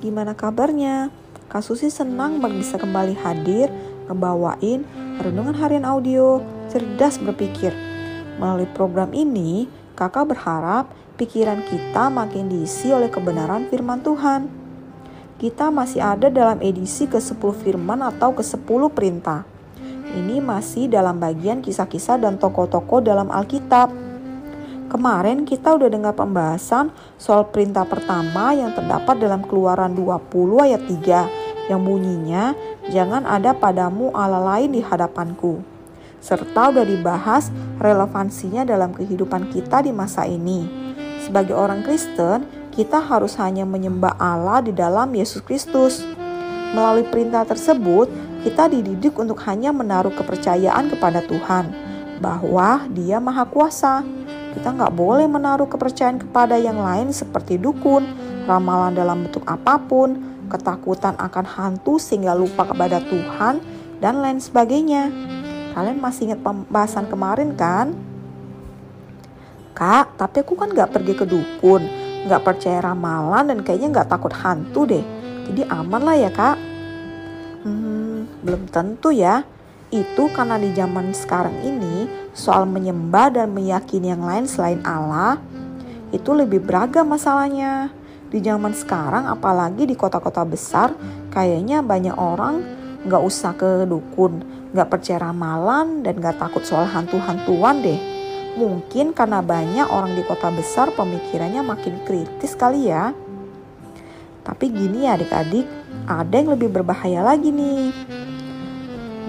Gimana 0.00 0.32
kabarnya? 0.32 1.12
Kak 1.52 1.60
Susi 1.60 1.92
senang 1.92 2.40
bisa 2.40 2.80
kembali 2.80 3.14
hadir, 3.20 3.68
ngebawain 4.08 4.82
renungan 5.20 5.52
harian 5.54 5.84
audio, 5.84 6.40
cerdas 6.72 7.20
berpikir. 7.20 7.70
Melalui 8.40 8.64
program 8.72 9.12
ini, 9.12 9.68
kakak 9.92 10.32
berharap 10.32 10.88
pikiran 11.20 11.60
kita 11.68 12.08
makin 12.08 12.48
diisi 12.48 12.90
oleh 12.90 13.12
kebenaran 13.12 13.68
firman 13.68 14.00
Tuhan. 14.00 14.48
Kita 15.36 15.68
masih 15.68 16.00
ada 16.00 16.32
dalam 16.32 16.58
edisi 16.64 17.04
ke-10 17.04 17.52
firman 17.60 18.00
atau 18.02 18.32
ke-10 18.32 18.82
perintah. 18.90 19.44
Ini 20.16 20.40
masih 20.40 20.88
dalam 20.88 21.20
bagian 21.20 21.60
kisah-kisah 21.60 22.18
dan 22.18 22.40
tokoh-tokoh 22.40 23.04
dalam 23.04 23.28
Alkitab. 23.28 24.09
Kemarin 24.90 25.46
kita 25.46 25.78
udah 25.78 25.86
dengar 25.86 26.18
pembahasan 26.18 26.90
soal 27.14 27.46
perintah 27.46 27.86
pertama 27.86 28.50
yang 28.50 28.74
terdapat 28.74 29.22
dalam 29.22 29.46
keluaran 29.46 29.94
20 29.94 30.66
ayat 30.66 30.82
3 30.82 31.70
yang 31.70 31.78
bunyinya 31.86 32.58
jangan 32.90 33.22
ada 33.22 33.54
padamu 33.54 34.10
Allah 34.10 34.42
lain 34.42 34.74
di 34.74 34.82
hadapanku. 34.82 35.62
Serta 36.18 36.74
udah 36.74 36.82
dibahas 36.82 37.54
relevansinya 37.78 38.66
dalam 38.66 38.90
kehidupan 38.90 39.54
kita 39.54 39.78
di 39.86 39.94
masa 39.94 40.26
ini. 40.26 40.66
Sebagai 41.22 41.54
orang 41.54 41.86
Kristen, 41.86 42.42
kita 42.74 42.98
harus 42.98 43.38
hanya 43.38 43.62
menyembah 43.62 44.18
Allah 44.18 44.58
di 44.58 44.74
dalam 44.74 45.14
Yesus 45.14 45.38
Kristus. 45.46 46.02
Melalui 46.74 47.06
perintah 47.06 47.46
tersebut, 47.46 48.10
kita 48.42 48.66
dididik 48.66 49.14
untuk 49.14 49.38
hanya 49.46 49.70
menaruh 49.70 50.10
kepercayaan 50.18 50.90
kepada 50.90 51.22
Tuhan 51.22 51.70
bahwa 52.18 52.90
Dia 52.90 53.22
Maha 53.22 53.46
Kuasa 53.46 54.19
kita 54.54 54.74
nggak 54.74 54.92
boleh 54.94 55.26
menaruh 55.30 55.70
kepercayaan 55.70 56.18
kepada 56.18 56.58
yang 56.58 56.78
lain 56.78 57.14
seperti 57.14 57.56
dukun, 57.56 58.06
ramalan 58.44 58.94
dalam 58.94 59.26
bentuk 59.26 59.46
apa 59.46 59.78
pun, 59.78 60.18
ketakutan 60.50 61.14
akan 61.16 61.46
hantu 61.46 62.02
sehingga 62.02 62.34
lupa 62.34 62.66
kepada 62.66 62.98
Tuhan, 62.98 63.62
dan 64.02 64.18
lain 64.18 64.42
sebagainya. 64.42 65.12
Kalian 65.70 66.02
masih 66.02 66.32
ingat 66.32 66.40
pembahasan 66.42 67.06
kemarin 67.06 67.54
kan? 67.54 67.94
Kak, 69.70 70.18
tapi 70.18 70.42
aku 70.42 70.58
kan 70.58 70.74
nggak 70.74 70.90
pergi 70.90 71.14
ke 71.14 71.24
dukun, 71.24 71.82
nggak 72.26 72.42
percaya 72.42 72.82
ramalan 72.82 73.54
dan 73.54 73.58
kayaknya 73.62 74.02
nggak 74.02 74.10
takut 74.10 74.34
hantu 74.34 74.84
deh. 74.84 75.04
Jadi 75.46 75.62
aman 75.70 76.02
lah 76.02 76.16
ya 76.18 76.30
kak. 76.30 76.56
Hmm, 77.64 78.28
belum 78.42 78.66
tentu 78.68 79.14
ya. 79.14 79.46
Itu 79.90 80.30
karena 80.30 80.54
di 80.54 80.70
zaman 80.70 81.10
sekarang 81.10 81.66
ini 81.66 82.06
soal 82.30 82.62
menyembah 82.62 83.34
dan 83.34 83.50
meyakini 83.50 84.14
yang 84.14 84.22
lain 84.22 84.46
selain 84.46 84.78
Allah 84.86 85.42
itu 86.14 86.30
lebih 86.30 86.62
beragam 86.62 87.10
masalahnya. 87.10 87.90
Di 88.30 88.38
zaman 88.38 88.70
sekarang 88.70 89.26
apalagi 89.26 89.90
di 89.90 89.98
kota-kota 89.98 90.46
besar 90.46 90.94
kayaknya 91.34 91.82
banyak 91.82 92.14
orang 92.14 92.62
nggak 93.02 93.22
usah 93.26 93.58
ke 93.58 93.82
dukun, 93.90 94.46
nggak 94.70 94.86
percaya 94.86 95.26
ramalan 95.26 96.06
dan 96.06 96.22
nggak 96.22 96.38
takut 96.38 96.62
soal 96.62 96.86
hantu-hantuan 96.86 97.82
deh. 97.82 97.98
Mungkin 98.54 99.10
karena 99.10 99.42
banyak 99.42 99.90
orang 99.90 100.14
di 100.14 100.22
kota 100.22 100.54
besar 100.54 100.94
pemikirannya 100.94 101.66
makin 101.66 101.98
kritis 102.06 102.54
kali 102.54 102.94
ya. 102.94 103.10
Tapi 104.46 104.70
gini 104.70 105.06
ya 105.10 105.18
adik-adik, 105.18 105.66
ada 106.06 106.34
yang 106.34 106.54
lebih 106.54 106.70
berbahaya 106.70 107.26
lagi 107.26 107.50
nih. 107.50 108.19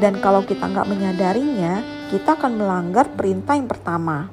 Dan 0.00 0.16
kalau 0.24 0.40
kita 0.40 0.64
nggak 0.64 0.88
menyadarinya, 0.88 1.84
kita 2.08 2.32
akan 2.32 2.56
melanggar 2.56 3.04
perintah 3.12 3.52
yang 3.52 3.68
pertama. 3.68 4.32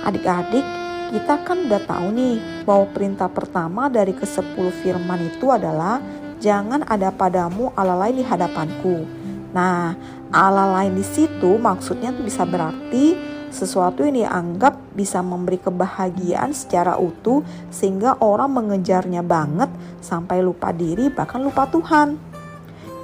Adik-adik, 0.00 0.64
kita 1.12 1.44
kan 1.44 1.68
udah 1.68 1.82
tahu 1.84 2.08
nih 2.16 2.64
bahwa 2.64 2.88
perintah 2.88 3.28
pertama 3.28 3.92
dari 3.92 4.16
ke-10 4.16 4.64
firman 4.80 5.28
itu 5.28 5.52
adalah 5.52 6.00
jangan 6.40 6.88
ada 6.88 7.12
padamu 7.12 7.68
Allah 7.76 8.08
lain 8.08 8.16
di 8.16 8.24
hadapanku. 8.24 9.04
Nah, 9.52 9.92
Allah 10.32 10.80
lain 10.80 10.96
di 10.96 11.04
situ 11.04 11.60
maksudnya 11.60 12.08
tuh 12.12 12.24
bisa 12.24 12.48
berarti 12.48 13.36
sesuatu 13.48 14.04
yang 14.04 14.24
dianggap 14.24 14.76
bisa 14.92 15.24
memberi 15.24 15.56
kebahagiaan 15.56 16.52
secara 16.52 17.00
utuh 17.00 17.40
sehingga 17.72 18.20
orang 18.20 18.52
mengejarnya 18.52 19.24
banget 19.24 19.72
sampai 20.04 20.44
lupa 20.44 20.68
diri 20.68 21.08
bahkan 21.08 21.40
lupa 21.40 21.64
Tuhan 21.64 22.27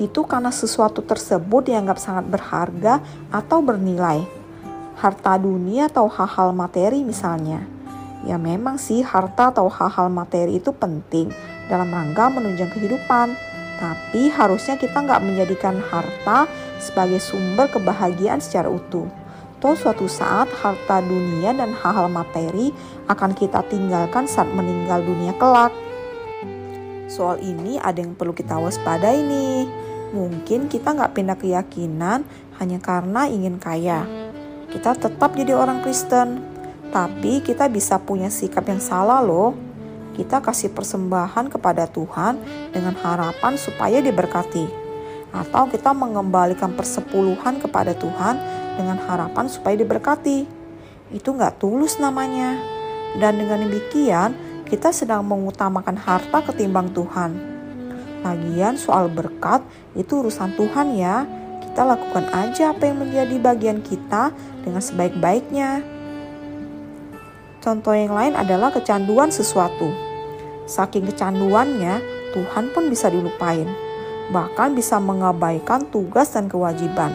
itu 0.03 0.27
karena 0.27 0.50
sesuatu 0.50 1.06
tersebut 1.06 1.71
dianggap 1.71 1.99
sangat 2.03 2.27
berharga 2.27 2.99
atau 3.31 3.62
bernilai. 3.62 4.27
Harta 4.99 5.38
dunia 5.38 5.87
atau 5.87 6.10
hal-hal 6.10 6.50
materi 6.50 7.06
misalnya. 7.06 7.62
Ya 8.25 8.41
memang 8.41 8.81
sih 8.81 9.04
harta 9.04 9.53
atau 9.53 9.69
hal-hal 9.69 10.09
materi 10.09 10.56
itu 10.59 10.72
penting 10.72 11.28
dalam 11.69 11.93
rangka 11.93 12.33
menunjang 12.33 12.72
kehidupan. 12.72 13.37
Tapi 13.75 14.31
harusnya 14.31 14.78
kita 14.81 15.03
nggak 15.03 15.22
menjadikan 15.22 15.77
harta 15.93 16.47
sebagai 16.81 17.21
sumber 17.21 17.69
kebahagiaan 17.69 18.41
secara 18.41 18.71
utuh. 18.71 19.06
Toh 19.60 19.77
suatu 19.77 20.06
saat 20.09 20.49
harta 20.60 21.00
dunia 21.00 21.56
dan 21.56 21.72
hal-hal 21.72 22.09
materi 22.09 22.72
akan 23.09 23.33
kita 23.33 23.65
tinggalkan 23.66 24.28
saat 24.28 24.49
meninggal 24.53 25.00
dunia 25.04 25.34
kelak. 25.37 25.72
Soal 27.09 27.38
ini 27.44 27.77
ada 27.77 28.00
yang 28.00 28.16
perlu 28.16 28.33
kita 28.33 28.56
waspadai 28.56 29.21
nih. 29.21 29.84
Mungkin 30.15 30.71
kita 30.71 30.95
nggak 30.95 31.11
pindah 31.11 31.35
keyakinan 31.35 32.23
hanya 32.63 32.79
karena 32.79 33.27
ingin 33.27 33.59
kaya. 33.59 34.07
Kita 34.71 34.95
tetap 34.95 35.35
jadi 35.35 35.59
orang 35.59 35.83
Kristen, 35.83 36.39
tapi 36.95 37.43
kita 37.43 37.67
bisa 37.67 37.99
punya 37.99 38.31
sikap 38.31 38.63
yang 38.71 38.79
salah 38.79 39.19
loh. 39.19 39.59
Kita 40.15 40.39
kasih 40.39 40.71
persembahan 40.71 41.51
kepada 41.51 41.91
Tuhan 41.91 42.39
dengan 42.71 42.95
harapan 42.95 43.59
supaya 43.59 43.99
diberkati. 43.99 44.87
Atau 45.35 45.67
kita 45.67 45.91
mengembalikan 45.91 46.79
persepuluhan 46.79 47.59
kepada 47.59 47.91
Tuhan 47.99 48.39
dengan 48.79 49.03
harapan 49.11 49.51
supaya 49.51 49.75
diberkati. 49.75 50.47
Itu 51.11 51.35
nggak 51.35 51.59
tulus 51.59 51.99
namanya. 51.99 52.55
Dan 53.19 53.43
dengan 53.43 53.67
demikian, 53.67 54.63
kita 54.63 54.95
sedang 54.95 55.27
mengutamakan 55.27 55.99
harta 55.99 56.39
ketimbang 56.47 56.95
Tuhan. 56.95 57.53
Lagian 58.25 58.81
soal 58.81 59.12
berkat 59.12 59.61
itu 59.93 60.25
urusan 60.25 60.57
Tuhan 60.57 60.97
ya. 60.97 61.29
Kita 61.61 61.85
lakukan 61.85 62.33
aja 62.33 62.73
apa 62.73 62.89
yang 62.89 63.05
menjadi 63.05 63.37
bagian 63.37 63.85
kita 63.85 64.33
dengan 64.65 64.81
sebaik-baiknya. 64.81 65.85
Contoh 67.61 67.93
yang 67.93 68.17
lain 68.17 68.33
adalah 68.33 68.73
kecanduan 68.73 69.29
sesuatu. 69.29 69.93
Saking 70.65 71.13
kecanduannya, 71.13 72.01
Tuhan 72.33 72.73
pun 72.73 72.89
bisa 72.89 73.13
dilupain. 73.13 73.69
Bahkan 74.33 74.73
bisa 74.73 74.97
mengabaikan 74.97 75.84
tugas 75.93 76.33
dan 76.33 76.49
kewajiban. 76.49 77.13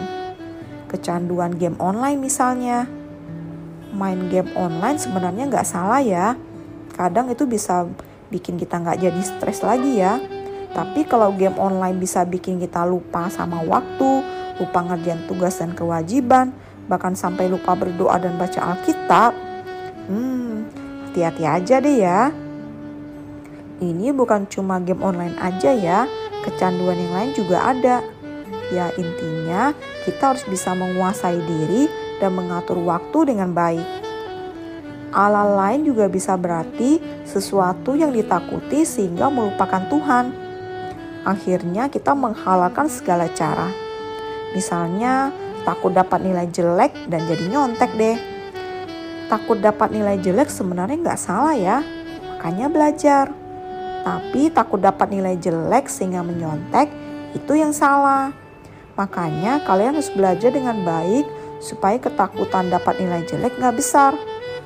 Kecanduan 0.86 1.58
game 1.58 1.78
online 1.82 2.22
misalnya. 2.22 2.86
Main 3.90 4.30
game 4.30 4.54
online 4.54 5.02
sebenarnya 5.02 5.50
nggak 5.50 5.66
salah 5.66 5.98
ya. 5.98 6.38
Kadang 6.94 7.34
itu 7.34 7.50
bisa 7.50 7.90
bikin 8.30 8.54
kita 8.54 8.78
nggak 8.78 9.02
jadi 9.02 9.22
stres 9.26 9.66
lagi 9.66 9.98
ya 9.98 10.39
tapi 10.70 11.02
kalau 11.02 11.34
game 11.34 11.58
online 11.58 11.98
bisa 11.98 12.22
bikin 12.22 12.62
kita 12.62 12.86
lupa 12.86 13.26
sama 13.26 13.58
waktu, 13.66 14.22
lupa 14.62 14.86
ngerjain 14.86 15.26
tugas 15.26 15.58
dan 15.58 15.74
kewajiban, 15.74 16.54
bahkan 16.86 17.18
sampai 17.18 17.50
lupa 17.50 17.74
berdoa 17.74 18.14
dan 18.22 18.38
baca 18.38 18.74
Alkitab, 18.74 19.34
hmm, 20.06 20.54
hati-hati 21.10 21.42
aja 21.42 21.76
deh 21.82 21.96
ya. 21.98 22.30
Ini 23.80 24.14
bukan 24.14 24.46
cuma 24.46 24.78
game 24.78 25.02
online 25.02 25.34
aja 25.42 25.74
ya, 25.74 26.06
kecanduan 26.46 27.00
yang 27.00 27.14
lain 27.18 27.30
juga 27.34 27.66
ada. 27.66 27.96
Ya 28.70 28.94
intinya 28.94 29.74
kita 30.06 30.34
harus 30.34 30.46
bisa 30.46 30.70
menguasai 30.78 31.42
diri 31.42 31.90
dan 32.22 32.38
mengatur 32.38 32.78
waktu 32.78 33.34
dengan 33.34 33.50
baik. 33.50 33.82
Allah 35.10 35.42
lain 35.42 35.82
juga 35.82 36.06
bisa 36.06 36.38
berarti 36.38 37.02
sesuatu 37.26 37.98
yang 37.98 38.14
ditakuti 38.14 38.86
sehingga 38.86 39.26
melupakan 39.26 39.82
Tuhan 39.90 40.49
akhirnya 41.24 41.92
kita 41.92 42.16
menghalalkan 42.16 42.88
segala 42.88 43.28
cara. 43.32 43.68
Misalnya, 44.56 45.30
takut 45.62 45.94
dapat 45.94 46.24
nilai 46.24 46.48
jelek 46.50 46.92
dan 47.06 47.24
jadi 47.28 47.44
nyontek 47.46 47.90
deh. 47.94 48.18
Takut 49.30 49.62
dapat 49.62 49.94
nilai 49.94 50.18
jelek 50.18 50.50
sebenarnya 50.50 50.98
nggak 50.98 51.20
salah 51.20 51.54
ya, 51.54 51.86
makanya 52.36 52.66
belajar. 52.66 53.30
Tapi 54.02 54.50
takut 54.50 54.80
dapat 54.80 55.12
nilai 55.12 55.38
jelek 55.38 55.86
sehingga 55.86 56.24
menyontek, 56.24 56.90
itu 57.36 57.52
yang 57.54 57.70
salah. 57.70 58.34
Makanya 58.98 59.62
kalian 59.62 59.96
harus 59.96 60.10
belajar 60.10 60.50
dengan 60.50 60.82
baik 60.82 61.24
supaya 61.62 62.00
ketakutan 62.00 62.72
dapat 62.72 62.98
nilai 62.98 63.22
jelek 63.28 63.54
nggak 63.60 63.76
besar 63.76 64.16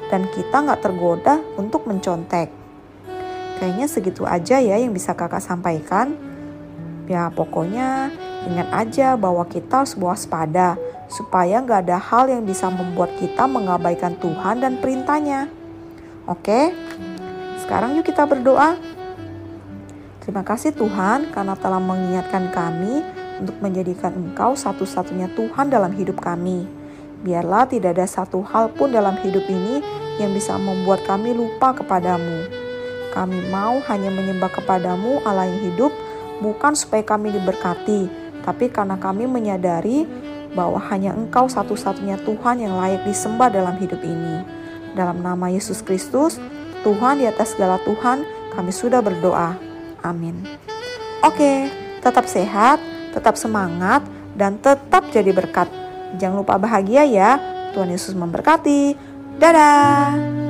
dan 0.08 0.30
kita 0.32 0.64
nggak 0.64 0.80
tergoda 0.80 1.42
untuk 1.58 1.84
mencontek. 1.90 2.48
Kayaknya 3.58 3.86
segitu 3.86 4.22
aja 4.26 4.58
ya 4.58 4.76
yang 4.78 4.94
bisa 4.94 5.14
kakak 5.14 5.42
sampaikan. 5.42 6.33
Ya 7.04 7.28
pokoknya 7.28 8.08
ingat 8.48 8.68
aja 8.72 9.08
bahwa 9.20 9.44
kita 9.44 9.84
harus 9.84 9.92
waspada 9.96 10.80
supaya 11.08 11.60
nggak 11.60 11.84
ada 11.84 11.98
hal 12.00 12.32
yang 12.32 12.42
bisa 12.48 12.72
membuat 12.72 13.12
kita 13.20 13.44
mengabaikan 13.44 14.16
Tuhan 14.16 14.64
dan 14.64 14.80
perintahnya. 14.80 15.52
Oke, 16.24 16.72
sekarang 17.60 18.00
yuk 18.00 18.08
kita 18.08 18.24
berdoa. 18.24 18.80
Terima 20.24 20.40
kasih 20.40 20.72
Tuhan 20.72 21.28
karena 21.36 21.52
telah 21.52 21.76
mengingatkan 21.76 22.48
kami 22.48 23.04
untuk 23.44 23.60
menjadikan 23.60 24.16
Engkau 24.16 24.56
satu-satunya 24.56 25.28
Tuhan 25.36 25.68
dalam 25.68 25.92
hidup 25.92 26.16
kami. 26.24 26.64
Biarlah 27.20 27.68
tidak 27.68 27.96
ada 27.96 28.08
satu 28.08 28.40
hal 28.40 28.72
pun 28.72 28.92
dalam 28.92 29.16
hidup 29.20 29.44
ini 29.48 29.84
yang 30.16 30.32
bisa 30.32 30.56
membuat 30.56 31.04
kami 31.04 31.36
lupa 31.36 31.76
kepadamu. 31.76 32.48
Kami 33.12 33.48
mau 33.52 33.80
hanya 33.88 34.10
menyembah 34.10 34.50
kepadamu 34.52 35.22
Allah 35.24 35.48
yang 35.48 35.72
hidup, 35.72 35.92
bukan 36.42 36.74
supaya 36.74 37.04
kami 37.04 37.34
diberkati, 37.34 38.08
tapi 38.42 38.70
karena 38.72 38.98
kami 38.98 39.28
menyadari 39.28 40.08
bahwa 40.54 40.78
hanya 40.90 41.12
Engkau 41.12 41.50
satu-satunya 41.50 42.22
Tuhan 42.22 42.62
yang 42.62 42.78
layak 42.78 43.02
disembah 43.04 43.50
dalam 43.50 43.74
hidup 43.76 43.98
ini. 44.00 44.46
Dalam 44.94 45.20
nama 45.20 45.50
Yesus 45.50 45.82
Kristus, 45.82 46.38
Tuhan 46.86 47.18
di 47.18 47.26
atas 47.26 47.58
segala 47.58 47.82
Tuhan, 47.82 48.22
kami 48.54 48.70
sudah 48.70 49.02
berdoa. 49.02 49.58
Amin. 50.06 50.46
Oke, 51.26 51.72
tetap 51.98 52.30
sehat, 52.30 52.78
tetap 53.10 53.34
semangat, 53.34 54.06
dan 54.38 54.60
tetap 54.62 55.10
jadi 55.10 55.34
berkat. 55.34 55.66
Jangan 56.20 56.46
lupa 56.46 56.54
bahagia 56.60 57.02
ya. 57.02 57.42
Tuhan 57.74 57.90
Yesus 57.90 58.14
memberkati. 58.14 58.94
Dadah. 59.42 60.43